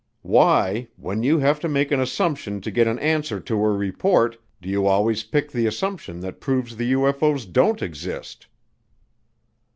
Why, 0.23 0.87
when 0.95 1.21
you 1.21 1.37
have 1.37 1.59
to 1.59 1.69
make 1.69 1.91
an 1.91 1.99
assumption 1.99 2.59
to 2.61 2.71
get 2.71 2.87
an 2.87 2.97
answer 2.97 3.39
to 3.39 3.63
a 3.63 3.69
report, 3.71 4.35
do 4.59 4.67
you 4.67 4.87
always 4.87 5.21
pick 5.21 5.51
the 5.51 5.67
assumption 5.67 6.21
that 6.21 6.41
proves 6.41 6.75
the 6.75 6.91
UFO's 6.93 7.45
don't 7.45 7.83
exist?" 7.83 8.47